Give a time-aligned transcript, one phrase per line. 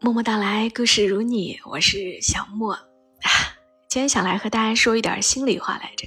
[0.00, 2.78] 默默到来，故事如你，我是小莫。
[3.88, 6.06] 今天想来和大家说一点心里话来着。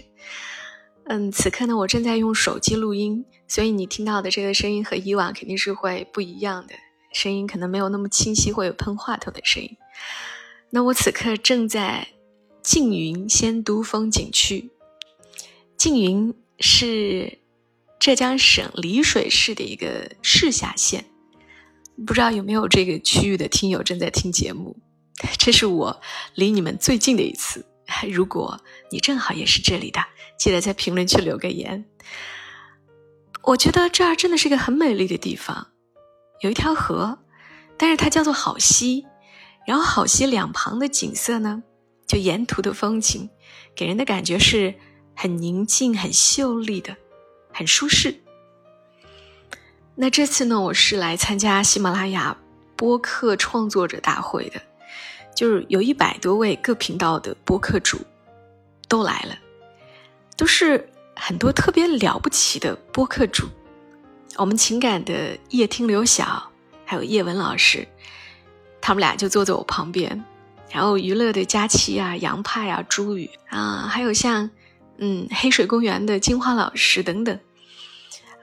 [1.08, 6.76] 嗯，此刻呢，我正在用手机录音，所以你听到的这个声音和以往肯定是会不一样的，
[7.12, 9.70] 声音可能没有那么清晰，会有喷话筒的声音。
[10.70, 12.08] 那我此刻正在
[12.64, 14.70] 缙云仙都风景区，
[15.76, 17.40] 缙云是
[18.00, 21.04] 浙江省丽水市的一个市辖县。
[22.06, 24.76] 不知道有没有这个区域的听友正在听节目？
[25.38, 26.02] 这是我
[26.36, 27.66] 离你们最近的一次。
[28.10, 30.00] 如果你正好也是这里的，
[30.38, 31.86] 记得在评论区留个言。
[33.44, 35.68] 我觉得这儿真的是一个很美丽的地方，
[36.42, 37.20] 有一条河，
[37.78, 39.06] 但是它叫做好溪。
[39.68, 41.62] 然后好溪两旁的景色呢，
[42.08, 43.30] 就沿途的风景，
[43.76, 44.74] 给人的感觉是
[45.16, 46.96] 很宁静、很秀丽的，
[47.54, 48.21] 很舒适。
[49.94, 52.36] 那这次呢，我是来参加喜马拉雅
[52.78, 54.62] 播客创作者大会的，
[55.36, 58.00] 就是有一百多位各频道的播客主
[58.88, 59.38] 都来了，
[60.38, 63.48] 都是很多特别了不起的播客主。
[64.38, 66.50] 我们情感的叶听刘晓，
[66.86, 67.86] 还有叶文老师，
[68.80, 70.24] 他们俩就坐在我旁边。
[70.72, 74.50] 然后娱乐的佳期啊、杨派啊、朱宇啊，还有像
[74.98, 77.38] 嗯黑水公园的金花老师等等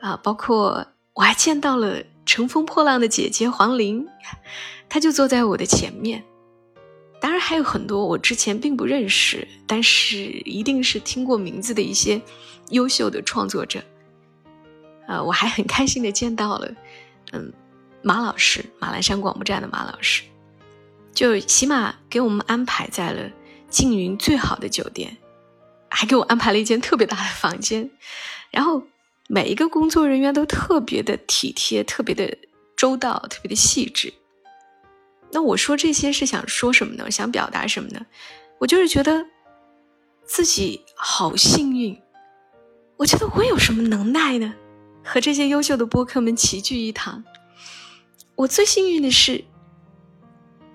[0.00, 0.86] 啊，包括。
[1.18, 4.06] 我还见到了乘风破浪的姐姐黄玲，
[4.88, 6.22] 她就坐在我的前面。
[7.20, 12.22] 当然还有很多我之前并不认识，但是一定是听过名字的一些
[12.68, 13.82] 优秀的创作者。
[15.08, 16.72] 呃，我还很开心的见到了，
[17.32, 17.52] 嗯，
[18.00, 20.22] 马老师，马栏山广播站的马老师，
[21.12, 23.28] 就起码给我们安排在了
[23.68, 25.16] 缙云最好的酒店，
[25.88, 27.90] 还给我安排了一间特别大的房间，
[28.52, 28.84] 然后。
[29.30, 32.38] 每一个工作人员都特别的体贴，特别的
[32.74, 34.12] 周到，特别的细致。
[35.30, 37.10] 那我说这些是想说什么呢？
[37.10, 38.06] 想表达什么呢？
[38.58, 39.26] 我就是觉得
[40.24, 42.00] 自己好幸运。
[42.96, 44.54] 我觉得我有什么能耐呢？
[45.04, 47.22] 和这些优秀的播客们齐聚一堂。
[48.34, 49.44] 我最幸运的是，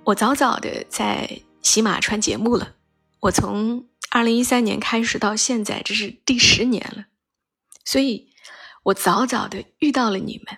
[0.03, 2.75] 我早早的在喜马穿节目了。
[3.21, 7.05] 我从二零一三年开始到现在，这是第十年了，
[7.83, 8.31] 所以。
[8.83, 10.57] 我早早的遇到了你们，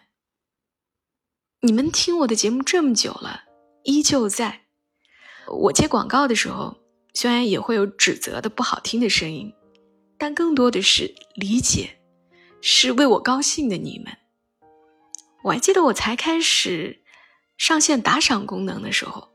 [1.60, 3.44] 你们听我的节目这么久了，
[3.84, 4.62] 依旧在。
[5.48, 6.76] 我接广告的时候，
[7.14, 9.54] 虽然也会有指责的不好听的声音，
[10.18, 12.00] 但更多的是理解，
[12.62, 14.18] 是为我高兴的你们。
[15.44, 17.04] 我还记得我才开始
[17.58, 19.30] 上线打赏功能的时候，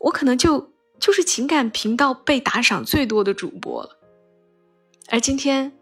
[0.00, 4.00] 我可能就就是情感频道被打赏最多的主播了，
[5.10, 5.78] 而今天。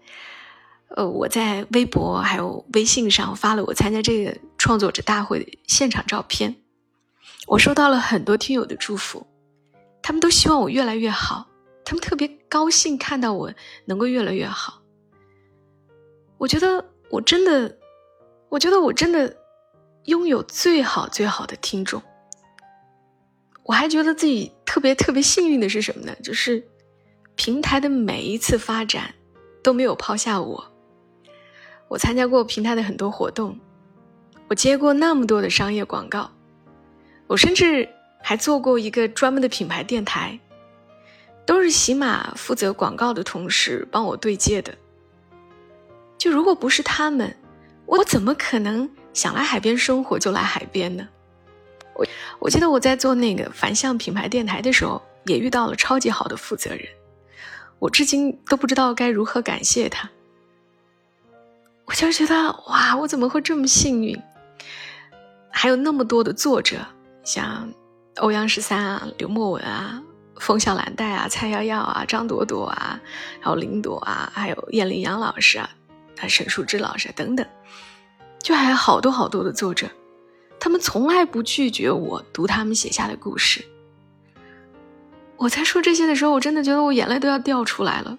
[0.97, 6.57] 呃，我在微博还有微信上发了我参加这个创作者大会的现场照片，
[7.47, 9.27] 我收到了很多听友的祝福，
[10.03, 11.49] 他们都希望我越来越好，
[11.85, 13.53] 他们特别高兴看到我
[13.85, 14.83] 能够越来越好。
[16.39, 17.79] 我觉得我真的，
[18.49, 19.37] 我觉得我真的
[20.07, 22.03] 拥有最好最好的听众。
[23.63, 26.17] 我还觉得自己特别特别幸运的是什么呢？
[26.25, 26.67] 就是
[27.37, 29.15] 平台的每一次发展
[29.63, 30.70] 都没有抛下我。
[31.91, 33.59] 我参加过平台的很多活动，
[34.47, 36.31] 我接过那么多的商业广告，
[37.27, 37.89] 我甚至
[38.23, 40.39] 还做过一个专门的品牌电台，
[41.45, 44.73] 都是喜马负责广告的同事帮我对接的。
[46.17, 47.37] 就如果不是他们，
[47.87, 51.09] 我怎么可能想来海边生活就来海边呢？
[51.97, 52.07] 我
[52.39, 56.87] 我记得我在做那个反向品牌电台的时候，也遇到了超级好的负责人，
[57.81, 60.09] 我至今都不知道该如何感谢他。
[61.91, 62.35] 我就觉得
[62.69, 64.17] 哇，我怎么会这么幸运？
[65.51, 66.77] 还有那么多的作者，
[67.25, 67.69] 像
[68.19, 70.01] 欧阳十三啊、刘墨文啊、
[70.37, 73.01] 风向蓝带啊、蔡瑶瑶啊、张朵朵啊，
[73.41, 75.69] 还有林朵啊，还有燕羚杨老师啊、
[76.21, 77.45] 啊沈淑之老师等等，
[78.41, 79.89] 就还有好多好多的作者，
[80.61, 83.65] 他们从来不拒绝我读他们写下的故事。
[85.39, 88.17] 我在说这些的时候，我真的觉得我眼泪都要掉出来了。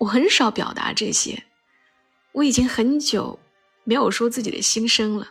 [0.00, 1.44] 我很少表达这些。
[2.38, 3.36] 我已经很久
[3.82, 5.28] 没有说自己的心声了。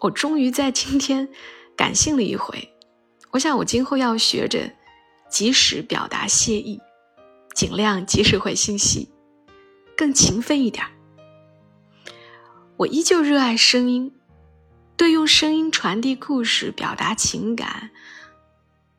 [0.00, 1.28] 我终于在今天
[1.76, 2.72] 感性了一回。
[3.32, 4.70] 我想，我今后要学着
[5.28, 6.80] 及时表达谢意，
[7.52, 9.10] 尽量及时回信息，
[9.96, 10.86] 更勤奋一点。
[12.76, 14.14] 我依旧热爱声音，
[14.96, 17.90] 对用声音传递故事、表达情感，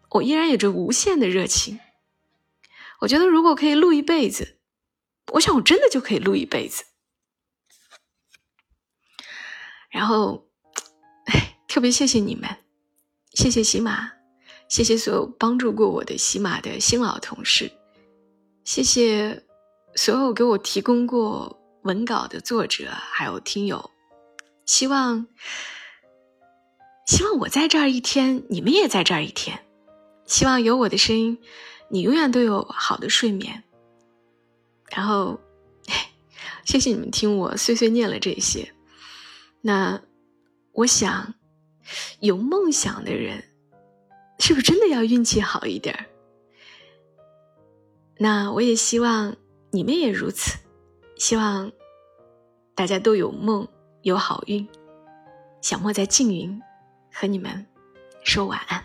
[0.10, 1.80] 我依然有着无限的热情。
[3.00, 4.57] 我觉得，如果可以录一辈子。
[5.34, 6.84] 我想，我真的就可以录一辈子。
[9.90, 10.48] 然后，
[11.26, 12.50] 哎特别谢谢你们，
[13.34, 14.12] 谢谢喜马，
[14.70, 17.72] 谢谢所有帮助过我的喜马的新老同事，
[18.64, 19.46] 谢谢
[19.96, 23.92] 所有给我提供过文稿的作者还有听友。
[24.66, 25.28] 希望，
[27.06, 29.66] 希望我在这儿一天，你们也在这儿一天。
[30.26, 31.38] 希望有我的声音，
[31.90, 33.64] 你永远都有好的睡眠。
[34.90, 35.40] 然后，
[36.66, 38.74] 谢谢你们听我碎碎念了这些。
[39.62, 40.02] 那，
[40.74, 41.34] 我想，
[42.20, 43.44] 有梦想的人，
[44.40, 46.08] 是不是真的要运气好一点
[48.18, 49.36] 那我也希望
[49.72, 50.58] 你们也如此，
[51.18, 51.72] 希望
[52.76, 53.68] 大家都有梦。
[54.04, 54.66] 有好运，
[55.60, 56.62] 小莫在静云，
[57.12, 57.66] 和你们
[58.24, 58.82] 说晚安。